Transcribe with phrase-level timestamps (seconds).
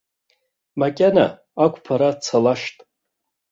[0.79, 1.25] Макьана
[1.63, 2.77] ақәԥара цалашт.